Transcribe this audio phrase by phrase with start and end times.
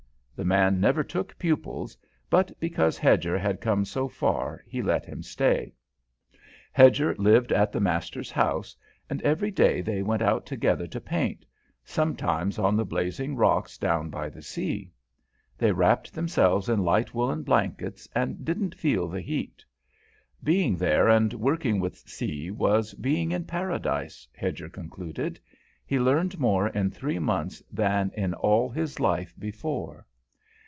[0.33, 1.95] The man never took pupils,
[2.27, 5.75] but because Hedger had come so far, he let him stay.
[6.71, 8.75] Hedger lived at the master's house
[9.07, 11.45] and every day they went out together to paint,
[11.85, 14.91] sometimes on the blazing rocks down by the sea.
[15.59, 19.63] They wrapped themselves in light woollen blankets and didn't feel the heat.
[20.43, 25.39] Being there and working with C was being in Paradise, Hedger concluded;
[25.85, 30.03] he learned more in three months than in all his life before.